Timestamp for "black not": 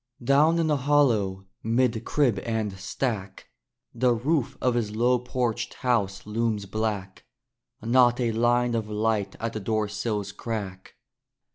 6.65-8.19